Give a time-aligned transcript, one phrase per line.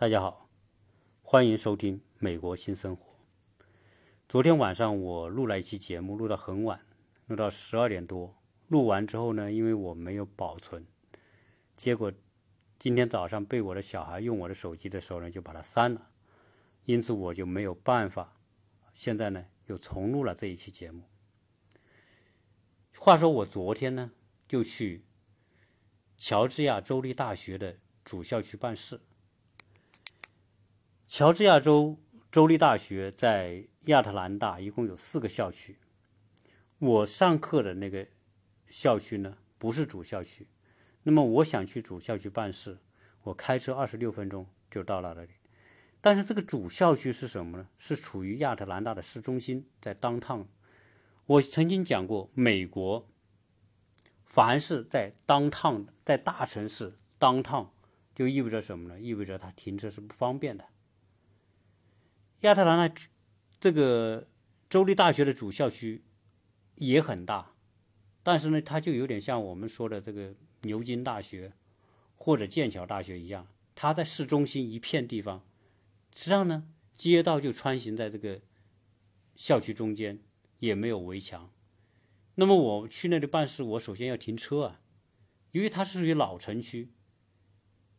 [0.00, 0.48] 大家好，
[1.20, 3.12] 欢迎收听《美国新生活》。
[4.30, 6.80] 昨天晚上我录了一期节目，录到很晚，
[7.26, 8.34] 录到十二点多。
[8.68, 10.86] 录完之后呢，因为我没有保存，
[11.76, 12.10] 结果
[12.78, 16.08] 今天早上被我的小孩用我的手机的时候呢，就把它删了，
[16.86, 18.34] 因此我就没有办法。
[18.94, 21.02] 现在呢，又重录了这一期节目。
[22.96, 24.12] 话说我昨天呢，
[24.48, 25.04] 就去
[26.16, 29.02] 乔治亚州立大学的主校区办事。
[31.10, 31.98] 乔治亚州
[32.30, 35.76] 州立大学在亚特兰大一共有四个校区。
[36.78, 38.06] 我上课的那个
[38.66, 40.46] 校区呢，不是主校区。
[41.02, 42.78] 那么我想去主校区办事，
[43.24, 45.30] 我开车二十六分钟就到了那里。
[46.00, 47.68] 但是这个主校区是什么呢？
[47.76, 50.46] 是处于亚特兰大的市中心，在当趟。
[51.26, 53.08] 我曾经讲过，美国
[54.24, 57.72] 凡是在当趟，在大城市当趟，
[58.14, 59.00] 就意味着什么呢？
[59.00, 60.64] 意味着它停车是不方便的。
[62.40, 62.94] 亚特兰大
[63.60, 64.26] 这个
[64.70, 66.02] 州立大学的主校区
[66.76, 67.52] 也很大，
[68.22, 71.52] 但是呢，它就有点像我们说的这个牛津大学
[72.14, 75.44] 或者剑桥大学一样，它在市中心一片地方，
[76.14, 76.66] 实际上呢，
[76.96, 78.40] 街道就穿行在这个
[79.36, 80.20] 校区中间，
[80.60, 81.52] 也没有围墙。
[82.36, 84.80] 那么我去那里办事，我首先要停车啊，
[85.52, 86.90] 因为它是属于老城区，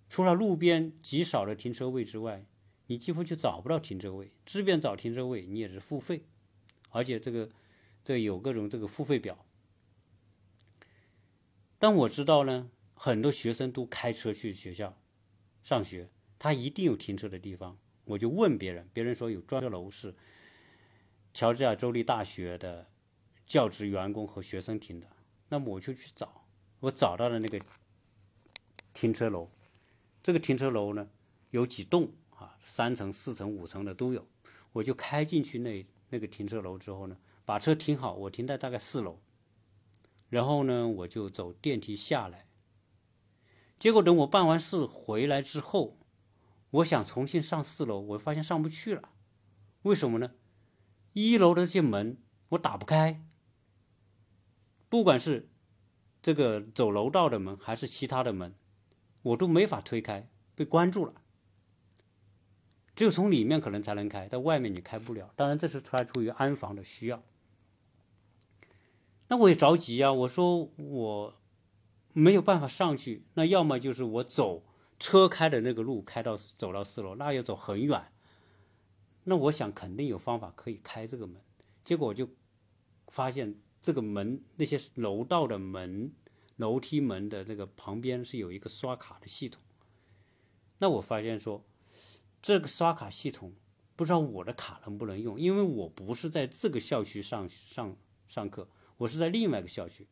[0.09, 2.47] 除了路边极少的停车位之外。
[2.91, 6.25] 你几乎就找不到停车位，即便找停车位，你也是付费，
[6.89, 7.49] 而且这个
[8.03, 9.45] 这有各种这个付费表。
[11.79, 15.01] 但我知道呢，很多学生都开车去学校
[15.63, 17.77] 上学，他一定有停车的地方。
[18.03, 20.13] 我就问别人，别人说有专车楼是
[21.33, 22.89] 乔治亚州立大学的
[23.45, 25.07] 教职员工和学生停的，
[25.47, 26.45] 那么我就去找，
[26.81, 27.57] 我找到了那个
[28.93, 29.49] 停车楼。
[30.21, 31.09] 这个停车楼呢，
[31.51, 32.11] 有几栋。
[32.41, 34.27] 啊，三层、四层、五层的都有，
[34.73, 39.19] 我就开进去那那个停车楼之后呢，把车停好，我停在大概四楼，
[40.27, 42.47] 然后呢，我就走电梯下来。
[43.77, 45.99] 结果等我办完事回来之后，
[46.71, 49.09] 我想重新上四楼，我发现上不去了。
[49.83, 50.31] 为什么呢？
[51.13, 52.17] 一楼的这些门
[52.49, 53.23] 我打不开，
[54.89, 55.49] 不管是
[56.23, 58.55] 这个走楼道的门还是其他的门，
[59.21, 61.13] 我都没法推开，被关住了。
[62.93, 65.31] 只有从里面可能才能开，在外面你开不了。
[65.35, 67.23] 当然，这是出来出于安防的需要。
[69.29, 70.11] 那我也着急啊！
[70.11, 71.33] 我说我
[72.11, 74.63] 没有办法上去，那要么就是我走
[74.99, 78.11] 车开的那个路开到走到四楼，那要走很远。
[79.23, 81.41] 那我想肯定有方法可以开这个门。
[81.85, 82.29] 结果我就
[83.07, 86.11] 发现这个门那些楼道的门、
[86.57, 89.63] 楼梯门的这个旁边是有一个刷卡的系统。
[90.77, 91.63] 那我发现说。
[92.41, 93.53] 这个刷卡系统
[93.95, 97.95] 不知道我的卡能不能用，因为我不是在这个校区上上
[98.27, 100.07] 上课，我是在另外一个校区。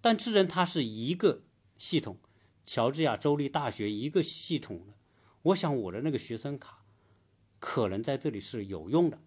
[0.00, 1.42] 但智人它是一个
[1.76, 2.18] 系统，
[2.64, 4.94] 乔治亚州立大学一个系统的。
[5.42, 6.84] 我想我的那个学生卡
[7.58, 9.20] 可能在这里是有用的，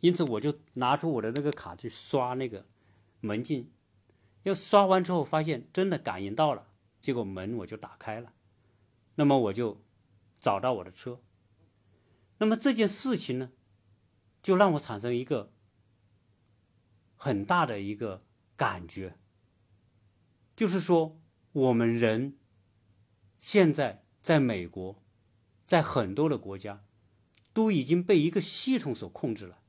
[0.00, 2.66] 因此我就拿出我的那个卡去刷那个
[3.20, 3.70] 门禁。
[4.42, 6.66] 要刷完之后发现真的感应到了，
[7.00, 8.32] 结果门我就打开了。
[9.14, 9.80] 那么我就
[10.38, 11.20] 找到我的车。
[12.42, 13.52] 那么这件事情呢，
[14.42, 15.52] 就让我产生一个
[17.14, 18.24] 很大的一个
[18.56, 19.16] 感觉，
[20.56, 21.20] 就是说，
[21.52, 22.36] 我们人
[23.38, 25.00] 现在在美国，
[25.64, 26.84] 在很多的国家，
[27.52, 29.60] 都已经被一个系统所控制了。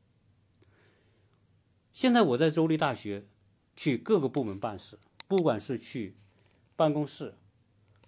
[1.92, 3.28] 现在我在州立大学
[3.76, 4.98] 去各个部门办事，
[5.28, 6.18] 不管是去
[6.76, 7.38] 办公室，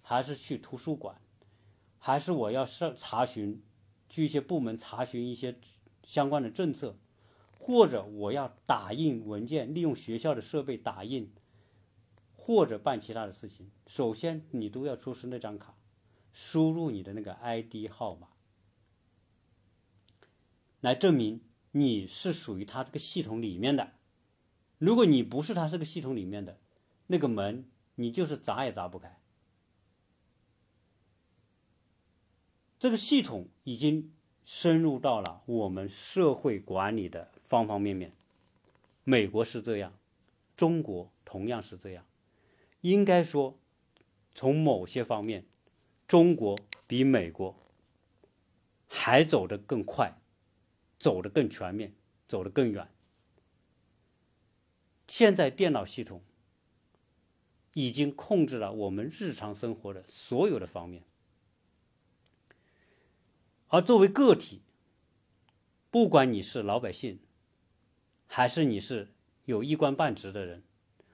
[0.02, 1.20] 还是去图书馆，
[2.00, 3.62] 还是我要上查询。
[4.08, 5.58] 去一些部门查询一些
[6.04, 6.96] 相关的政策，
[7.58, 11.32] 或者我要打印文件，利用学校的设备打印，
[12.36, 13.70] 或者办其他的事情。
[13.86, 15.76] 首先，你都要出示那张卡，
[16.32, 18.28] 输入你的那个 ID 号码，
[20.80, 21.40] 来证明
[21.72, 23.92] 你是属于他这个系统里面的。
[24.78, 26.60] 如果你不是他这个系统里面的，
[27.08, 29.20] 那个门你就是砸也砸不开。
[32.86, 34.12] 这个系统已经
[34.44, 38.12] 深入到了我们社会管理的方方面面。
[39.02, 39.92] 美国是这样，
[40.56, 42.06] 中国同样是这样。
[42.82, 43.58] 应该说，
[44.32, 45.44] 从某些方面，
[46.06, 46.56] 中国
[46.86, 47.56] 比美国
[48.86, 50.20] 还走得更快，
[50.96, 51.92] 走得更全面，
[52.28, 52.88] 走得更远。
[55.08, 56.22] 现在电脑系统
[57.72, 61.02] 已经控制了我们日常生活的所有的方面。
[63.68, 64.62] 而作为个体，
[65.90, 67.18] 不管你是老百姓，
[68.26, 69.12] 还是你是
[69.44, 70.62] 有一官半职的人，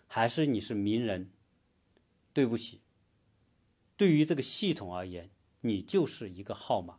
[0.06, 1.30] 还是你是名人，
[2.32, 2.80] 对不起，
[3.96, 5.30] 对于这个系统而言，
[5.62, 6.98] 你就是一个号码，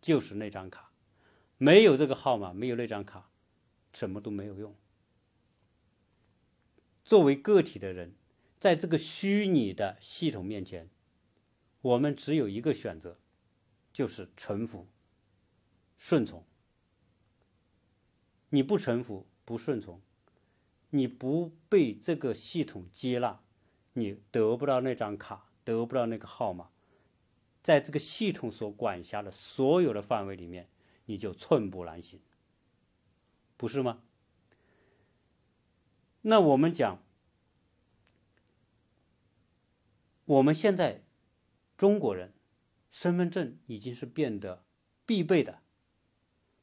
[0.00, 0.92] 就是那张卡，
[1.58, 3.30] 没有这个号码，没有那张卡，
[3.92, 4.76] 什么都没有用。
[7.04, 8.14] 作为个体的人，
[8.60, 10.88] 在这个虚拟的系统面前，
[11.80, 13.18] 我们只有一个选择，
[13.94, 14.88] 就是臣服、
[15.96, 16.44] 顺从。
[18.50, 20.02] 你不臣服、不顺从，
[20.90, 23.40] 你不被这个系统接纳，
[23.94, 26.70] 你得不到那张卡，得不到那个号码，
[27.62, 30.68] 在这个系统所管辖的所有的范围里面，
[31.06, 32.20] 你就寸步难行，
[33.56, 34.02] 不是吗？
[36.22, 37.02] 那我们讲，
[40.26, 41.02] 我们现在
[41.76, 42.33] 中国人
[42.94, 44.64] 身份证已经是变得
[45.04, 45.58] 必备的，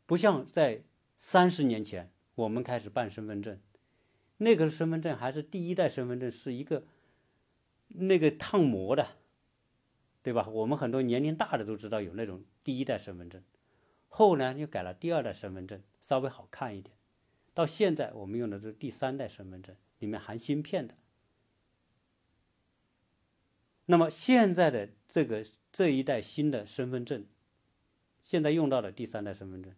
[0.05, 0.83] 不像在。
[1.23, 3.61] 三十年前，我们开始办身份证，
[4.37, 6.83] 那个身份证还是第一代身份证，是一个
[7.89, 9.17] 那个烫模的，
[10.23, 10.47] 对吧？
[10.47, 13.43] 我们很多年龄大的都知道有那种第一代身份证，
[14.07, 16.95] 后来又改了第二代身份证，稍微好看一点。
[17.53, 20.95] 到现在我们用的是第三代身份证，里面含芯片的。
[23.85, 27.25] 那么现在的这个这一代新的身份证，
[28.23, 29.73] 现在用到的第三代身份证，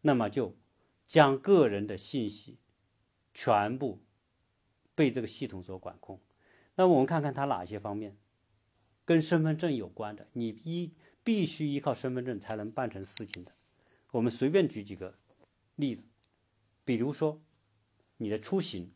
[0.00, 0.56] 那么就。
[1.04, 2.56] 将个人的信息
[3.34, 4.00] 全部
[4.94, 6.18] 被这个系统所管控。
[6.76, 8.16] 那我们看看它哪些方面
[9.04, 13.52] 跟身份证有关的，你依必须依靠身份证才能办成事情的。
[14.12, 15.18] 我们随便举几个
[15.76, 16.06] 例子，
[16.82, 17.42] 比如说
[18.16, 18.90] 你的出行，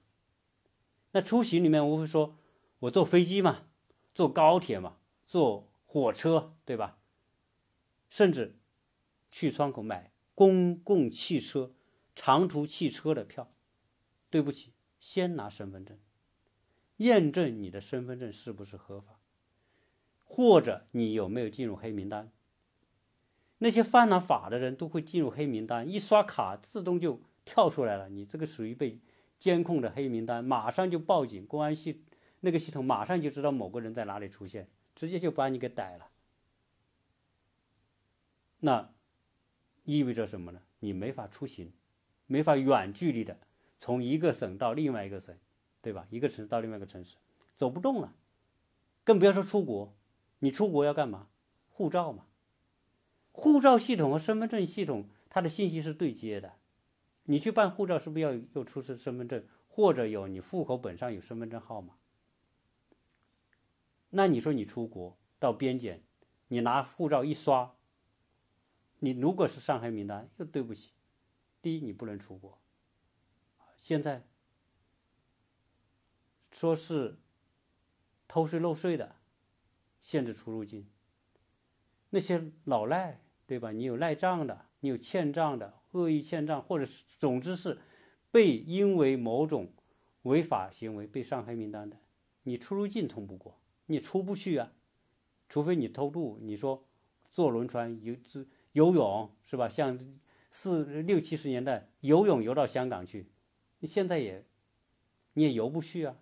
[1.13, 2.39] 那出行里面无非说
[2.79, 3.67] 我坐飞机嘛，
[4.15, 4.97] 坐高铁嘛，
[5.27, 6.99] 坐火车，对吧？
[8.11, 8.59] 甚至
[9.31, 11.73] 去窗口买公共汽车。
[12.15, 13.51] 长途汽车的票，
[14.29, 15.99] 对不起，先拿身份证，
[16.99, 19.21] 验证你的身份证是不是合法，
[20.23, 22.31] 或者你有没有进入黑名单。
[23.59, 29.01] 那些犯了法的人都会进入黑名单，一刷卡自动就跳出来了，你这个属于被
[29.39, 32.05] 监控的黑名单，马上就报警，公安系
[32.41, 36.11] 那个系统马上就知道某个人在哪里出现，直接就把你给逮了。
[38.59, 38.93] 那
[39.85, 40.63] 意味着什么呢？
[40.81, 41.73] 你没法出行。
[42.29, 43.39] 没法远距离的
[43.79, 45.39] 从一个省到另外一个省，
[45.81, 46.09] 对吧？
[46.11, 47.15] 一个城市到另外一个城市，
[47.55, 48.17] 走不动了，
[49.05, 49.95] 更不要说出国。
[50.41, 51.29] 你出国要干嘛？
[51.71, 52.27] 护照嘛，
[53.31, 56.55] 护照系统和身份证系统它的信息是对接的。
[57.27, 61.95] 你去办护照是不是要又出示身份证，或者有你户口本上有身份证号码？
[64.17, 66.03] 那你说你出国到边检，
[66.49, 67.77] 你拿护照一刷，
[69.01, 70.93] 你如果是上海名单，又对不起。
[71.61, 72.59] 第一，你不能出国。
[73.77, 74.27] 现在
[76.51, 77.19] 说是
[78.27, 79.17] 偷税漏税的，
[80.01, 80.89] 限制出入境。
[82.09, 83.71] 那些老赖，对吧？
[83.71, 87.79] 你有赖账的，你有欠账的，恶意欠账，或者是总之是
[88.31, 89.71] 被因为某种
[90.23, 91.99] 违法行为被上黑名单的，
[92.45, 94.73] 你出入境通不过，你出不去啊。
[95.49, 96.87] 除非你偷渡，你说
[97.31, 99.69] 坐轮船游自游泳是吧？
[99.69, 99.99] 像。
[100.49, 103.29] 四六七十年代游泳游到香港去，
[103.81, 104.47] 你现在也
[105.35, 106.17] 你也游不去啊。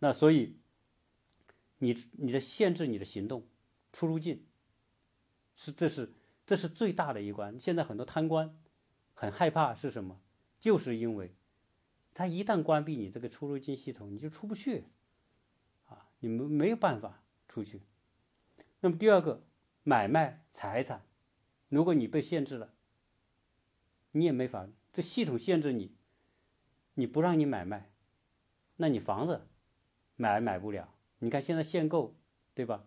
[0.00, 0.56] 那所以
[1.78, 3.46] 你你的限制你的行动
[3.92, 4.44] 出入境
[5.54, 7.56] 是这是这是最大的一关。
[7.60, 8.58] 现在很多贪官
[9.14, 10.20] 很害怕是什么？
[10.58, 11.36] 就是因为
[12.12, 14.86] 他一旦关闭你这个出入境系统，你就出不去，
[16.20, 17.82] 你们没有办法出去。
[18.80, 19.44] 那么第二个
[19.82, 21.02] 买卖财产，
[21.68, 22.74] 如果你被限制了。
[24.12, 25.94] 你也没法，这系统限制你，
[26.94, 27.92] 你不让你买卖，
[28.76, 29.46] 那你房子
[30.16, 30.94] 买买不了。
[31.18, 32.16] 你看现在限购，
[32.54, 32.86] 对吧？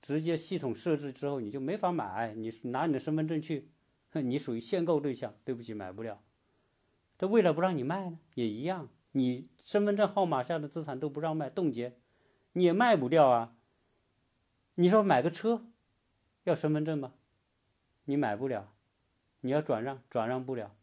[0.00, 2.34] 直接系统设置之后，你就没法买。
[2.34, 3.68] 你拿你的身份证去，
[4.12, 6.22] 你属于限购对象，对不起，买不了。
[7.18, 11.96] 他为了不让你卖呢，也一样，你身份证号码下的资产都不让卖，冻结，
[12.52, 13.56] 你也卖不掉啊。
[14.74, 15.66] 你说买个车
[16.44, 17.14] 要身份证吗？
[18.04, 18.72] 你买不了。
[19.44, 20.76] 你要转让，转让不了，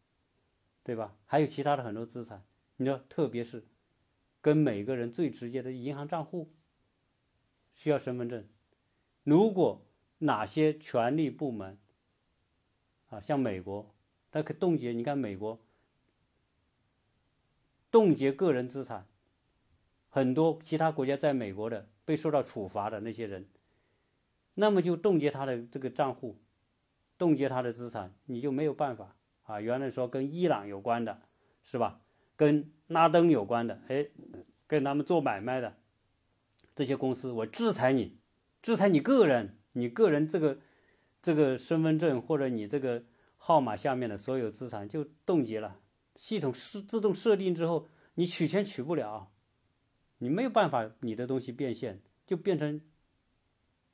[0.84, 1.16] 对吧？
[1.26, 2.44] 还有其他的很多资产，
[2.76, 3.66] 你说，特别是
[4.42, 6.52] 跟每个人最直接的银行账户，
[7.74, 8.46] 需要身份证。
[9.24, 9.86] 如果
[10.18, 11.78] 哪些权力部门
[13.10, 13.96] 啊，像美国，
[14.30, 14.92] 它可冻结。
[14.92, 15.58] 你看美国
[17.90, 19.08] 冻结个人资产，
[20.10, 23.48] 很多其他国家在美国的被受到处罚的那些人，
[24.56, 26.38] 那么就冻结他的这个账户。
[27.18, 29.60] 冻结他的资产，你就没有办法啊。
[29.60, 31.22] 原来说跟伊朗有关的，
[31.62, 32.00] 是吧？
[32.38, 34.08] 跟拉登有关的，哎，
[34.66, 35.76] 跟他们做买卖的
[36.74, 38.18] 这些公司，我制裁你，
[38.62, 40.60] 制裁你个人，你个人这个
[41.22, 43.04] 这个身份证或者你这个
[43.36, 45.82] 号码下面的所有资产就冻结了。
[46.16, 49.30] 系统是自动设定之后，你取钱取不了，
[50.20, 52.82] 你没有办法，你的东西变现就变成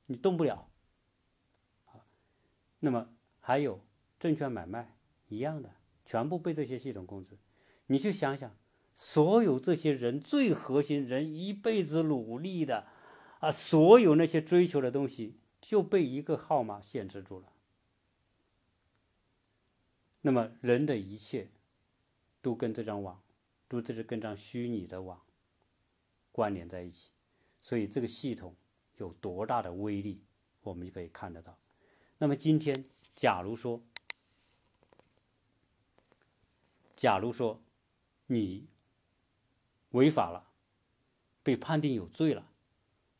[0.05, 0.69] 你动不了。
[2.79, 3.81] 那么还有
[4.19, 4.95] 证券买卖
[5.29, 7.37] 一样的，全部被这些系统控制。
[7.87, 8.55] 你去想想，
[8.93, 12.87] 所有这些人最核心人一辈子努力的
[13.39, 17.51] 啊，所有那些追求的东西就被一个号码限制住了。
[20.21, 21.49] 那么人的一切
[22.41, 23.21] 都跟这张网，
[23.67, 25.21] 都这是跟张虚拟的网
[26.35, 27.11] 关联在一起，
[27.61, 28.53] 所以这个系统
[28.97, 30.21] 有多大的威力，
[30.63, 31.57] 我们就可以看得到。
[32.17, 33.81] 那么今天，假如说，
[36.93, 37.61] 假如说
[38.27, 38.67] 你
[39.91, 40.51] 违法了，
[41.41, 42.51] 被判定有罪了，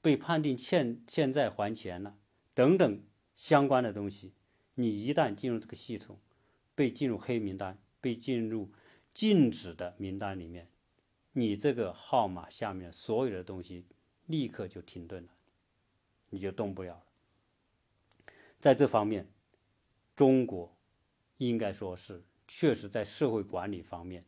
[0.02, 2.18] 被判定欠欠债还钱了，
[2.54, 3.02] 等等
[3.34, 4.34] 相关的东西，
[4.74, 6.20] 你一旦进入这个系统，
[6.76, 8.74] 被进入黑名单，被进入
[9.14, 10.70] 禁止的名单里面，
[11.38, 13.86] 你这个号码下面所有的东西
[14.28, 15.30] 立刻就停顿了，
[16.30, 17.04] 你就动不了了。
[18.58, 19.30] 在这方面，
[20.16, 20.74] 中国
[21.38, 24.24] 应该说是确实在社会管理方面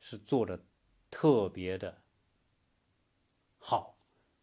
[0.00, 0.58] 是做的
[1.10, 2.00] 特别的
[3.58, 3.94] 好，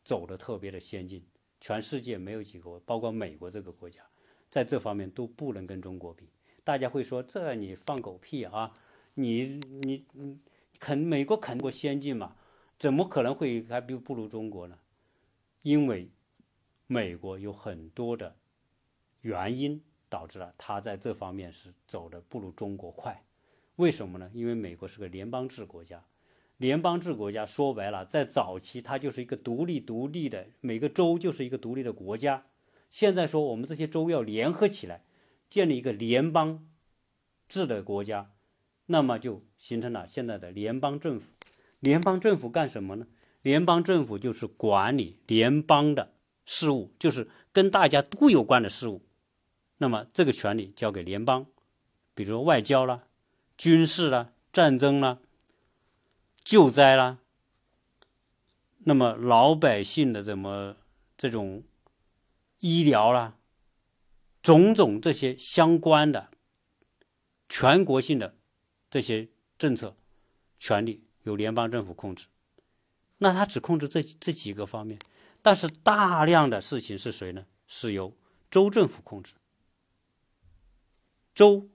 [0.04, 1.26] 走的特别的先进。
[1.60, 4.04] 全世界没有几个，包括美国这个国家，
[4.52, 6.30] 在这方面都不能跟中国比。
[6.64, 8.72] 大家会说：“这你放狗屁啊！
[9.16, 10.40] 你你你
[10.82, 12.36] 肯美国肯定过先进嘛？
[12.78, 14.78] 怎么可能会还不不如中国呢？
[15.62, 16.10] 因为
[16.88, 18.36] 美国有很多的。”
[19.22, 23.24] 原因导致了它在这方面是走的不如中国快，
[23.76, 24.32] 为什么呢？
[24.34, 26.04] 因为美国是个联邦制国家，
[26.58, 32.48] 联邦制国家说白了，在早期它就是一个独立独立的，每个州就是一个独立的国家。
[32.90, 35.04] 现在说我们这些州要联合起来，
[35.52, 36.68] 建立一个联邦
[37.48, 38.32] 制的国家，
[38.88, 41.32] 那么就形成了现在的联邦政府。
[41.80, 43.08] 联邦政府干什么呢？
[43.42, 46.14] 联邦政府就是管理联邦的
[46.46, 49.02] 事务，就是跟大家都有关的事务。
[49.78, 51.48] 那么这个权利交给联邦，
[52.14, 53.08] 比如说外交啦、
[53.58, 55.18] 军事啦、战争啦、
[56.44, 57.18] 救灾啦，
[58.80, 60.78] 那么老百姓的怎么
[61.18, 61.64] 这种
[62.60, 63.38] 医疗啦，
[64.44, 66.30] 种种这些相关的
[67.50, 68.36] 全国性的
[68.92, 69.96] 这些政策
[70.60, 72.28] 权利由联邦政府控制，
[73.20, 75.00] 那他只控制这这几个方面，
[75.42, 77.46] 但是大量的事情是谁呢？
[77.66, 78.14] 是由
[78.52, 79.34] 州政府控制。
[81.34, 81.70] 州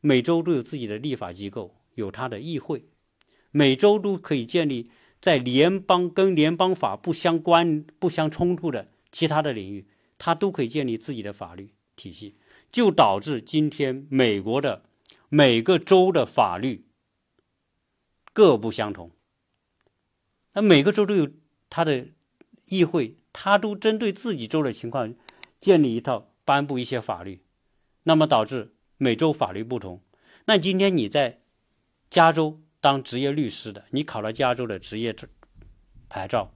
[0.00, 2.84] 每州都有自己的立法机构，有他的议会，
[3.52, 4.90] 每州都可以建立
[5.20, 9.86] 在联邦跟联邦法不相关、不相冲突的其他的领域，
[10.18, 12.34] 它都可以建立自己的法律体系，
[12.72, 14.82] 就导致今天美国的
[15.28, 16.86] 每个州的法律
[18.32, 19.10] 各不相同。
[20.52, 21.30] 那每个州都有
[21.68, 22.08] 它的
[22.66, 25.14] 议会，它都针对自己州的情况
[25.58, 27.42] 建立一套、颁布一些法律。
[28.04, 30.02] 那么导致每州法律不同。
[30.44, 31.40] 那今天你在
[32.08, 35.28] 加州当职业律师的，你考了加州的职业证
[36.08, 36.54] 牌照，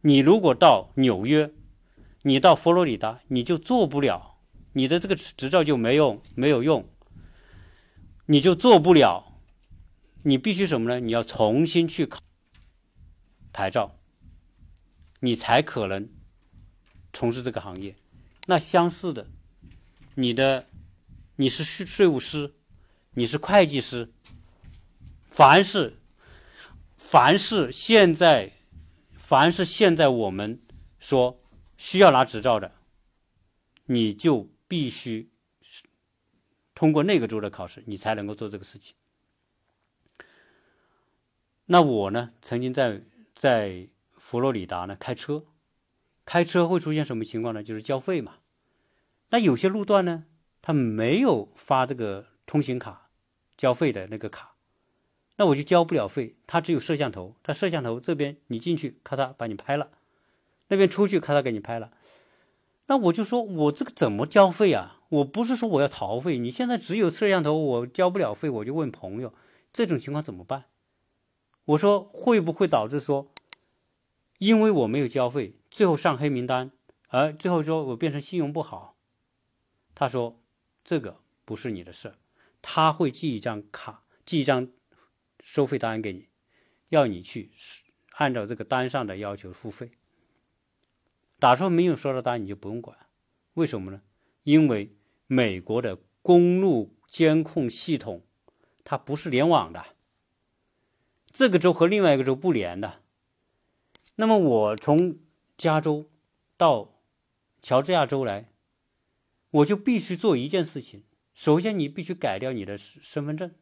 [0.00, 1.52] 你如果到纽约，
[2.22, 4.38] 你到佛罗里达，你就做不了，
[4.72, 6.88] 你的这个执照就没用，没有用，
[8.26, 9.40] 你就做不了。
[10.24, 11.00] 你必须什么呢？
[11.00, 12.20] 你要重新去考
[13.52, 13.98] 牌照，
[15.20, 16.08] 你才可能
[17.12, 17.96] 从事这个行业。
[18.46, 19.26] 那相似的。
[20.14, 20.68] 你的，
[21.36, 22.54] 你是税税务师，
[23.14, 24.12] 你是会计师，
[25.30, 25.98] 凡是，
[26.96, 28.52] 凡是现在，
[29.10, 30.60] 凡是现在我们
[30.98, 31.40] 说
[31.78, 32.72] 需要拿执照的，
[33.86, 35.31] 你就必须
[36.82, 38.96] 通过那个州的考试，你才能够做这个事情。
[41.66, 43.02] 那我呢，曾经在
[43.36, 45.44] 在佛罗里达呢开车，
[46.24, 47.62] 开车会出现什么情况呢？
[47.62, 48.38] 就是交费嘛。
[49.28, 50.24] 那有些路段呢，
[50.60, 53.10] 他没有发这个通行卡
[53.56, 54.56] 交费的那个卡，
[55.36, 56.34] 那我就交不了费。
[56.48, 59.86] 他只有摄像头，他摄像头这边你进去，咔嚓把你拍了；
[60.66, 61.92] 那边出去，咔嚓给你拍了。
[62.86, 64.98] 那我就说，我这个怎么交费啊？
[65.12, 69.34] 我不是说我要逃费，你现在只有摄像头，我交不了费，我就问朋友，
[69.70, 70.64] 这种情况怎么办？
[71.66, 73.30] 我说会不会导致说，
[74.38, 76.72] 因为我没有交费，最后上黑名单，
[77.08, 78.96] 而最后说我变成信用不好？
[79.94, 80.40] 他说
[80.82, 82.14] 这个不是你的事，
[82.62, 84.68] 他会寄一张卡，寄一张
[85.40, 86.28] 收费单给你，
[86.88, 87.50] 要你去
[88.12, 89.90] 按照这个单上的要求付费。
[91.38, 92.96] 打出没有收到单，你就不用管，
[93.54, 94.00] 为什么呢？
[94.44, 94.96] 因为
[95.32, 98.22] 美国的公路监控系统
[98.84, 99.82] 它不是联网的，
[101.30, 103.00] 这个州和另外一个州不连的。
[104.16, 105.16] 那么我从
[105.56, 106.10] 加州
[106.58, 107.00] 到
[107.62, 108.50] 乔治亚州来，
[109.50, 111.04] 我就必须做一件事情。
[111.32, 113.54] 首先，你必须改掉你的身份证，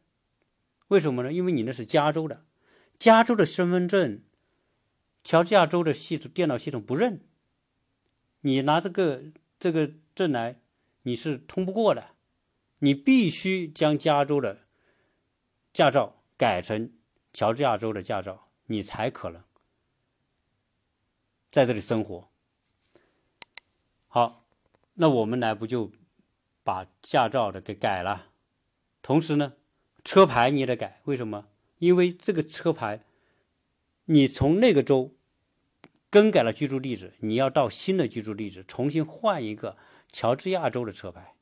[0.89, 1.31] 为什么呢？
[1.31, 2.43] 因为你那是加州的，
[2.99, 4.21] 加州的身份证，
[5.23, 7.21] 乔治亚州的系统电脑系统不认。
[8.41, 9.23] 你拿这个
[9.57, 10.59] 这个证来，
[11.03, 12.15] 你是通不过的。
[12.79, 14.61] 你必须将加州的
[15.71, 16.93] 驾照改成
[17.31, 19.43] 乔治亚州的驾照，你才可能
[21.51, 22.29] 在这里生活。
[24.07, 24.45] 好，
[24.95, 25.91] 那我们来不就
[26.63, 28.29] 把驾照的给改了？
[29.01, 29.53] 同时呢，
[30.03, 31.01] 车牌你也得改。
[31.05, 31.47] 为什么？
[31.77, 33.03] 因为这个车牌，
[34.05, 35.15] 你从那个州。
[36.09, 39.77] 更改了居住地址，你要到新的居住地址重新换一个
[40.11, 41.35] 乔治亚州的车牌，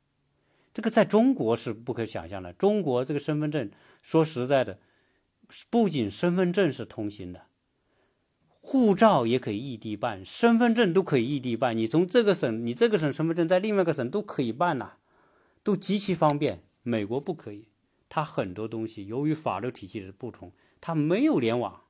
[0.73, 2.53] 这个在中国是不可想象的。
[2.53, 3.71] 中国这个身份证，
[4.01, 4.79] 说实在的，
[5.69, 7.47] 不仅身份证是通行的，
[8.61, 11.75] 护照也可以异地办，身份证都可以异地办。
[11.75, 14.97] 你从这个省，你这个省身份证在另外一个省都可以办呐，
[15.63, 16.63] 都极其方便。
[16.83, 17.67] 美国不可以，
[18.07, 21.83] 它很多东西由于法律体系的不同，它没有联网。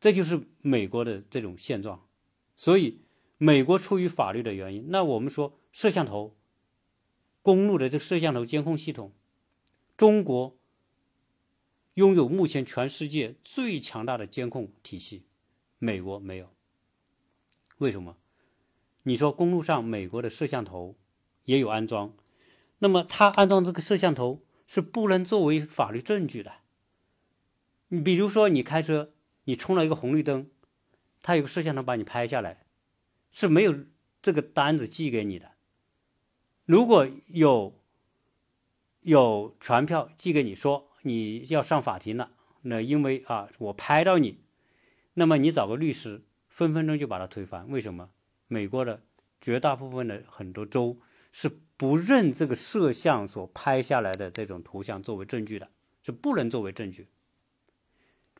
[0.00, 2.06] 这就是美国的这种现状，
[2.56, 3.02] 所以
[3.42, 6.36] 美国出于法律的原因，那我们说摄像头，
[7.40, 9.14] 公路的这摄像头监控系统，
[9.96, 10.58] 中国
[11.94, 15.24] 拥有目前全世界最强大的监控体系，
[15.78, 16.54] 美国没有。
[17.78, 18.18] 为什么？
[19.04, 20.98] 你说公路上美国的摄像头
[21.44, 22.14] 也有安装，
[22.80, 26.56] 那么它安装这个摄像头是不能作为法律证据的。
[27.88, 29.14] 你比如说你开车。
[29.44, 30.48] 你冲了一个红绿灯，
[31.22, 32.66] 他有个摄像头把你拍下来，
[33.30, 33.74] 是没有
[34.22, 35.52] 这个单子寄给你的。
[36.64, 37.80] 如果有
[39.00, 42.30] 有传票寄给你说你要上法庭了，
[42.62, 44.38] 那因为啊我拍到你，
[45.14, 47.68] 那么你找个律师，分分钟就把它推翻。
[47.70, 48.10] 为什么？
[48.48, 49.02] 美国的
[49.40, 50.98] 绝大部分的很多州
[51.32, 55.68] 是不认这个摄像所拍下来的这种图像作为证据的，
[56.02, 57.08] 是不能作为证据，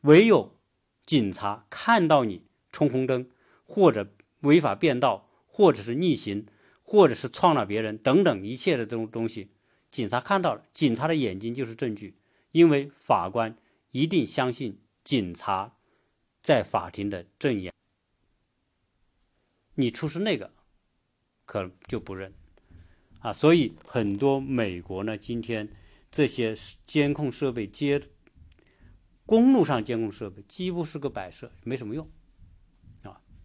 [0.01, 0.57] 唯有。
[1.03, 3.27] 警察看到你冲红灯，
[3.65, 4.07] 或者
[4.41, 6.45] 违法变道，或者是逆行，
[6.83, 9.49] 或者是撞了别人等等一切的这种东西，
[9.89, 12.17] 警察看到了，警察的眼睛就是证据，
[12.51, 13.57] 因为法官
[13.91, 15.75] 一定相信警察
[16.41, 17.73] 在法庭的证言。
[19.75, 20.53] 你出示那个，
[21.45, 22.33] 可就不认
[23.19, 23.33] 啊。
[23.33, 25.69] 所以很多美国呢，今天
[26.11, 28.01] 这些监控设备接。
[29.23, 32.09] 公路上监控设备几乎是个摆设，没什么用，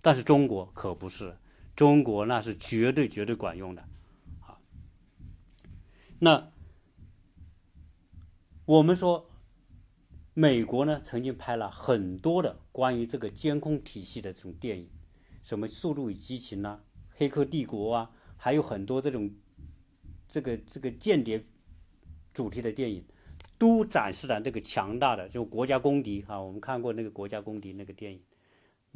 [0.07, 1.37] 但是中国可不是，
[1.75, 3.83] 中国那是绝对绝对管用的，
[4.39, 4.57] 啊！
[6.21, 6.53] 那
[8.67, 9.29] 我们说，
[10.33, 14.89] 美国呢曾经拍了很多的关于这个监控体系的这种电影，
[15.43, 16.83] 什么《速度与激情》呐，
[17.17, 19.29] 《黑客帝国》啊，还有很多这种
[20.29, 21.45] 这个这个间谍
[22.33, 23.05] 主题的电影。
[23.59, 26.39] 都展示了这个强大的，就国家公敌啊！
[26.39, 28.23] 我们看过那个国家公敌那个电影，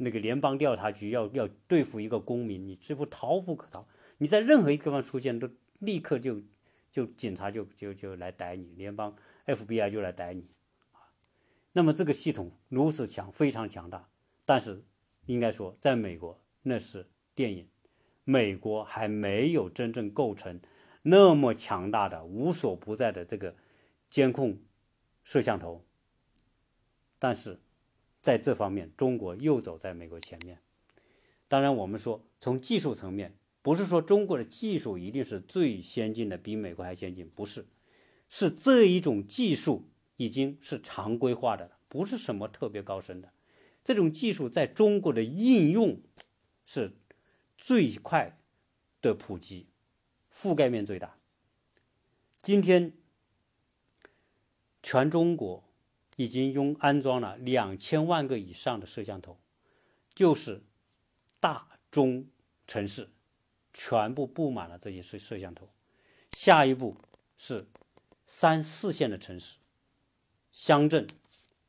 [0.03, 3.87] 那个联邦调查局要要对付一个公民，你几乎逃无可逃。
[4.17, 6.41] 你在任何一个地方出现，都立刻就
[6.91, 10.47] 就警察就就就来逮你，联邦 FBI 就来逮你
[10.91, 11.09] 啊！
[11.73, 14.09] 那么这个系统如此强，非常强大，
[14.45, 14.83] 但是
[15.25, 17.67] 应该说，在美国那是电影，
[18.23, 20.59] 美国还没有真正构成
[21.03, 23.55] 那么强大的、无所不在的这个。
[24.11, 24.59] 监控
[25.23, 25.85] 摄像头，
[27.17, 27.61] 但是
[28.21, 30.59] 在这方面，中国又走在美国前面。
[31.47, 37.65] 当然，我们说从技术层面，不是说中国的技术一定是最先进的，比美国还先进，不是，
[38.29, 43.33] 是这一种技术已经是常规化的了，不是什么特别高深的。
[43.83, 45.99] 这种技术在中国的应用
[46.65, 46.93] 是
[47.57, 48.37] 最快
[49.01, 49.67] 的普及，
[50.31, 51.17] 覆盖面最大。
[52.41, 52.93] 今天。
[54.83, 55.63] 全中国
[56.21, 59.39] 已经用安装了两千万个以上的摄像头，
[60.13, 60.61] 就是
[61.39, 62.27] 大中
[62.67, 63.09] 城市
[63.73, 65.69] 全部布满了这些摄摄像头。
[66.31, 66.95] 下一步
[67.37, 67.67] 是
[68.27, 69.57] 三四线的城市、
[70.51, 71.07] 乡镇，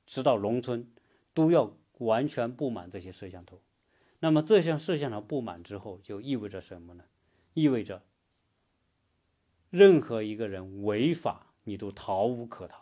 [0.06, 0.86] 直到农村，
[1.32, 3.60] 都要完全布满这些摄像头。
[4.20, 7.04] 那么这项摄像头布满之后，就意味着什么呢？
[7.54, 8.02] 意味着
[9.70, 12.81] 任何一个人违法，你都逃无可逃。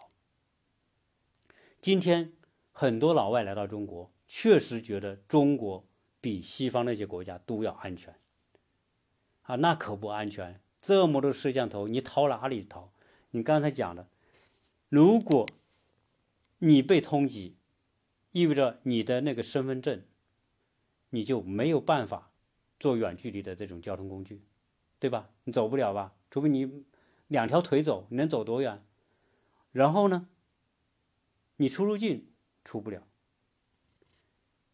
[1.81, 2.33] 今天
[2.73, 5.89] 很多老外来到中国，确实觉得中国
[6.21, 8.15] 比西方那些国家都要安全。
[9.43, 12.91] 啊，那可不安全，这么多摄像头，你逃哪里逃？
[13.31, 14.09] 你刚才讲的，
[14.91, 15.49] 如果
[16.59, 17.55] 你被通缉，
[18.33, 20.03] 意味着你的那个身份证，
[21.09, 22.31] 你就没有办法
[22.79, 24.43] 做远距离的这种交通工具，
[24.99, 25.31] 对吧？
[25.45, 26.15] 你走不了吧？
[26.31, 26.85] 除非你
[27.29, 28.85] 两条腿走，你能走多远？
[29.73, 30.29] 然后呢，
[31.61, 32.27] 你出入境
[32.65, 33.07] 出不了。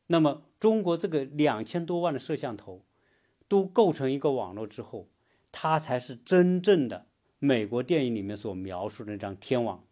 [0.07, 2.85] 那么中国这个两千多万的摄像头
[3.49, 5.09] 都构成一个网络之后，
[5.51, 7.09] 它才是真正的
[7.41, 9.85] 美国电影里面所描述的那张天网，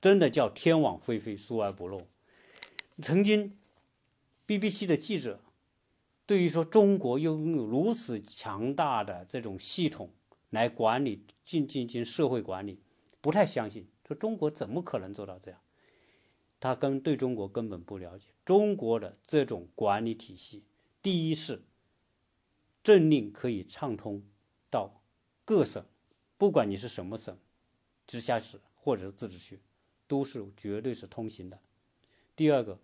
[0.00, 2.06] 真的叫天网恢恢，疏而不漏。
[3.02, 3.58] 曾经
[4.46, 5.42] BBC 的记者
[6.24, 10.10] 对于说中国拥有如此强大的这种系统。
[10.50, 12.80] 来管理进进行社会管理，
[13.20, 15.60] 不太相信，说中国怎么可能做到这样？
[16.58, 18.24] 他跟对中国根本不了解。
[18.46, 20.64] 中国的这种管理体系，
[21.02, 21.60] 第一是
[22.82, 24.22] 政令可以畅通
[24.70, 25.02] 到
[25.44, 25.84] 各省，
[26.38, 27.36] 不管你是什么省、
[28.06, 29.60] 直辖市或者是自治区，
[30.06, 31.60] 都是绝对是通行的。
[32.34, 32.78] 第二个，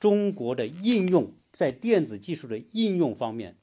[0.00, 3.56] 中国的应用在电子技术的应用方面、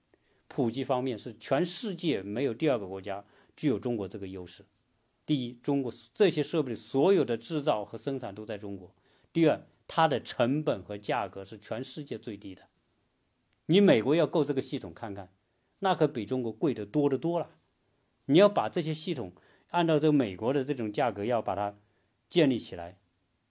[0.48, 3.26] 普及方面，是全世界没有第二个国家。
[3.56, 4.66] 具有中国这个优势，
[5.25, 8.89] 第一，中国这些设备所有的制造和生产都在中国；
[9.31, 12.63] 第二，它的成本和价格是全世界最低的。
[13.67, 15.31] 你美国要购这个系统看看，
[15.79, 17.51] 那可比中国贵的多得多了。
[18.25, 19.31] 你要把这些系统
[19.69, 21.77] 按照这个美国的这种价格要把它
[22.29, 22.99] 建立起来，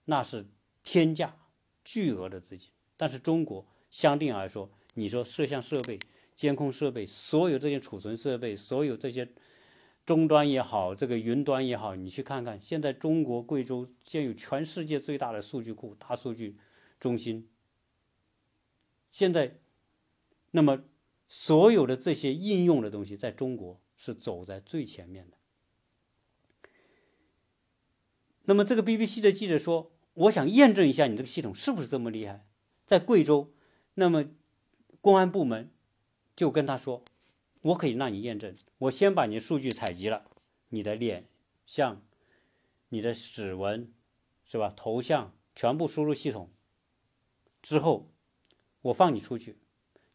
[0.05, 0.45] 那是
[0.83, 1.35] 天价
[1.83, 2.69] 巨额的资金。
[2.95, 5.97] 但是中国相对来说，你说摄像设备、
[6.35, 9.27] 监控设备，所有这些储存设备，所有这些。
[10.05, 16.57] 终端也好，这个云端也好，你去看看，现在中国贵州现有全世界最大的数据库、大数据
[16.99, 17.49] 中心。
[19.11, 19.59] 现在，
[20.51, 20.83] 那么
[21.27, 25.37] 所有的这些应用的东西，在中国是走在最前面的。
[28.45, 32.45] 那么，这个 BBC 的记者说：“我想验证一下你这个系统是不是这么厉害。”
[32.85, 33.53] 在贵州，
[33.93, 34.25] 那么
[34.99, 35.71] 公安部门
[36.35, 37.05] 就跟他说。
[37.63, 38.53] 我可以让你验证。
[38.77, 40.25] 我先把你数据采集了，
[40.67, 41.29] 你的脸
[41.65, 42.01] 像、
[42.89, 43.93] 你的指纹，
[44.43, 44.73] 是吧？
[44.75, 46.51] 头像全部输入系统
[47.61, 48.11] 之后，
[48.81, 49.57] 我放你出去，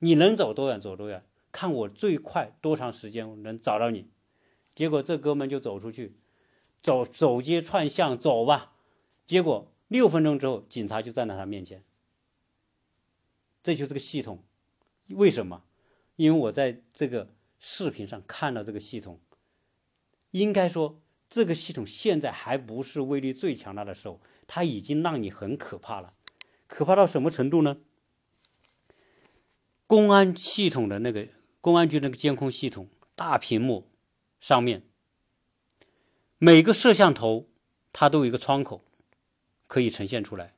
[0.00, 4.10] 你能走多远走多远，看我最快多长时间能找到你。
[4.74, 6.18] 结果这哥们就走出去，
[6.82, 8.76] 走走街串巷走吧。
[9.26, 11.82] 结果六分钟之后，警察就站在他面前。
[13.62, 14.44] 这就是个系统，
[15.08, 15.64] 为什么？
[16.16, 17.30] 因为我在这个。
[17.58, 19.20] 视频上看到这个系统，
[20.30, 26.14] 应该说这个系统现在还不是威力最强大的时候，它已经让你很可怕了。
[26.66, 27.78] 可怕到什么程度呢？
[29.86, 31.28] 公安系统的那个
[31.60, 33.90] 公安局那个监控系统大屏幕
[34.38, 34.82] 上面，
[36.38, 37.48] 每个摄像头
[37.92, 38.84] 它都有一个窗口
[39.66, 40.54] 可以呈现出来，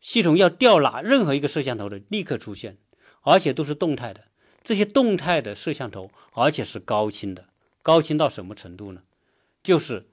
[0.00, 2.78] 系统要调哪任何一个摄像头的立刻出现，
[3.22, 4.27] 而且都是动态的。
[4.68, 7.46] 这些动态的摄像头，而且是高清的，
[7.82, 9.00] 高清到什么程度呢？
[9.62, 10.08] 就是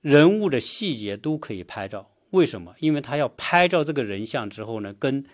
[0.00, 2.10] 人物的细节都可以拍照。
[2.30, 2.74] 为什么？
[2.78, 5.26] 因为他要拍照这个人像之后呢，跟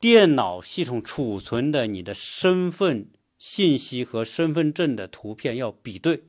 [0.00, 3.06] 电脑系统储存的你的身份
[3.38, 6.24] 信息和身份证的图片要比对。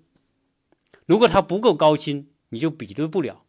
[1.07, 3.45] 如果它不够高清，你就比对不了。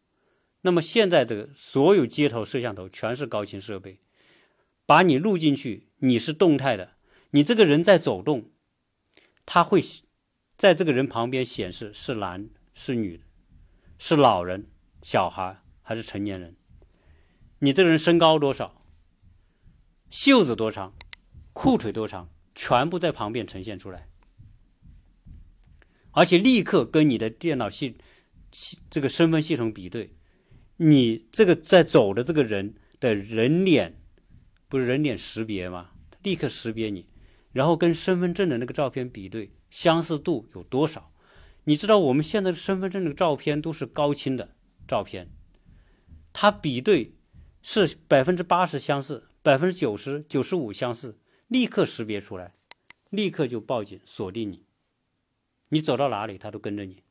[0.63, 3.99] 那么现在这个所有街头摄像头全是高清设备，
[4.87, 6.93] 把你录进去，你是动态的。
[7.35, 8.53] 你这个人在走动，
[9.45, 9.83] 他会
[10.57, 13.25] 在这个人旁边显示是男是女，
[13.99, 14.71] 是老人、
[15.03, 16.55] 小孩还是成年人？
[17.59, 18.87] 你这个人身高多少？
[20.11, 20.95] 袖子多长？
[21.53, 22.31] 裤腿多长？
[22.55, 24.09] 全部在旁边呈现出来，
[26.13, 27.97] 而且立刻跟你的电脑系
[28.53, 30.15] 系这个身份系统比对，
[30.77, 34.01] 你这个在走的这个人的人脸
[34.69, 35.91] 不是人脸识别吗？
[36.23, 37.09] 立刻识别你。
[37.55, 41.13] 然后跟身份证的那个照片比对，相似度有多少？
[41.63, 44.57] 你知道我们现在的身份证的照片都是高清的
[44.89, 45.31] 照片，
[46.33, 47.15] 它比对
[47.63, 52.55] 是百分之八十相似，百分之九十九十五相似，立刻识别出来，
[53.11, 54.65] 立刻就报警锁定你，
[55.69, 57.05] 你走到哪里他都跟着你。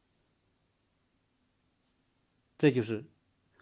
[2.57, 3.05] 这就是，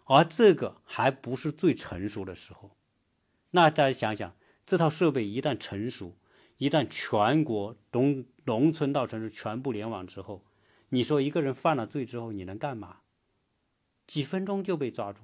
[0.06, 2.76] 而这个还不是最成熟的时候，
[3.52, 6.16] 那大家想想，这套设备一旦成熟。
[6.62, 10.44] 一旦全国农农村到城市全部联网之后，
[10.90, 13.00] 你说一个人犯了罪之后，你能干嘛？
[14.06, 15.22] 几分钟就被抓住。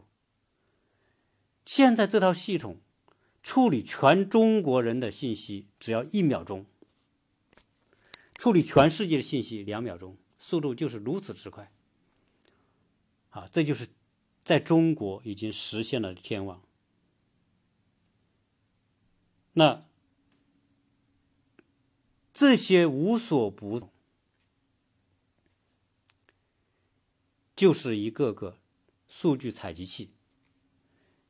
[1.64, 2.80] 现在这套系统
[3.40, 6.66] 处理全中国人的信息只要一秒钟，
[8.34, 11.70] 处理全世界的信息两秒钟，速度就是如此之快。
[13.30, 13.86] 啊，这就是
[14.42, 16.60] 在中国已经实现了天网。
[19.52, 19.84] 那
[22.38, 23.90] 这些无所不，
[27.56, 28.58] 就是一个个
[29.08, 30.12] 数据采集器。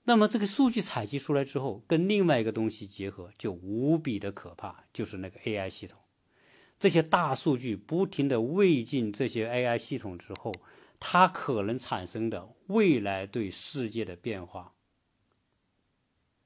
[0.05, 5.99] 那么这个数据采集出来之后，跟另外一个东西结合，就无比的可怕，就是那个 AI 系统。
[6.79, 10.53] 这些大数据不停的喂进这些 AI 系统之后。
[11.01, 14.75] 它可能产生的未来对世界的变化，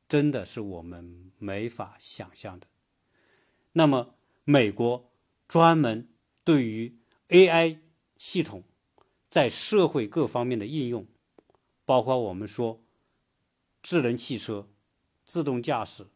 [0.08, 2.68] 真的是我们没法想象的。
[3.72, 4.14] 那么，
[4.44, 5.10] 美国
[5.46, 6.08] 专门
[6.44, 7.78] 对于 AI
[8.16, 8.64] 系统
[9.28, 11.06] 在社会各方面的应用，
[11.84, 12.82] 包括我们说
[13.82, 14.68] 智能汽车、
[15.24, 16.06] 自动驾驶，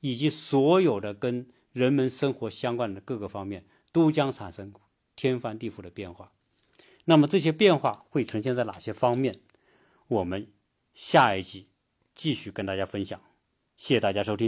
[0.00, 4.72] 以及所有的跟人们生活相关的各个方面，都将产生
[5.14, 6.32] 天翻地覆的变化。
[7.04, 9.40] 那么这些变化会呈现在哪些方面？
[10.08, 10.52] 我们
[10.92, 11.68] 下一集
[12.14, 13.20] 继续跟大家分享。
[13.76, 14.46] 谢谢大家收听。